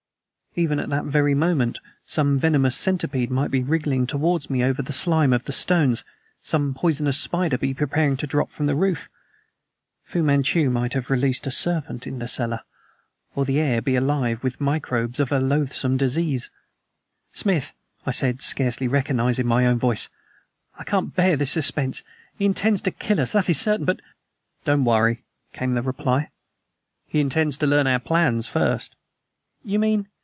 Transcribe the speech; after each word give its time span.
Even 0.57 0.81
at 0.81 0.89
that 0.89 1.05
very 1.05 1.33
moment 1.33 1.79
some 2.05 2.37
venomous 2.37 2.75
centipede 2.75 3.31
might 3.31 3.49
be 3.51 3.63
wriggling 3.63 4.05
towards 4.05 4.49
me 4.49 4.61
over 4.61 4.81
the 4.81 4.91
slime 4.91 5.31
of 5.31 5.45
the 5.45 5.53
stones, 5.53 6.03
some 6.43 6.73
poisonous 6.73 7.17
spider 7.17 7.57
be 7.57 7.73
preparing 7.73 8.17
to 8.17 8.27
drop 8.27 8.51
from 8.51 8.65
the 8.65 8.75
roof! 8.75 9.07
Fu 10.03 10.21
Manchu 10.21 10.69
might 10.69 10.91
have 10.91 11.09
released 11.09 11.47
a 11.47 11.51
serpent 11.51 12.05
in 12.05 12.19
the 12.19 12.27
cellar, 12.27 12.63
or 13.33 13.45
the 13.45 13.61
air 13.61 13.81
be 13.81 13.95
alive 13.95 14.43
with 14.43 14.59
microbes 14.59 15.21
of 15.21 15.31
a 15.31 15.39
loathsome 15.39 15.95
disease! 15.95 16.51
"Smith," 17.31 17.71
I 18.05 18.11
said, 18.11 18.41
scarcely 18.41 18.89
recognizing 18.89 19.47
my 19.47 19.65
own 19.65 19.79
voice, 19.79 20.09
"I 20.77 20.83
can't 20.83 21.15
bear 21.15 21.37
this 21.37 21.51
suspense. 21.51 22.03
He 22.37 22.43
intends 22.43 22.81
to 22.81 22.91
kill 22.91 23.21
us, 23.21 23.31
that 23.31 23.49
is 23.49 23.57
certain, 23.57 23.85
but" 23.85 24.01
"Don't 24.65 24.83
worry," 24.83 25.23
came 25.53 25.75
the 25.75 25.81
reply; 25.81 26.29
"he 27.07 27.21
intends 27.21 27.55
to 27.55 27.67
learn 27.67 27.87
our 27.87 27.99
plans 28.01 28.47
first." 28.47 28.97
"You 29.63 29.79
mean 29.79 30.09